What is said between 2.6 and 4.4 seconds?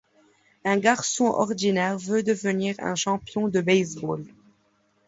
un champion de baseball.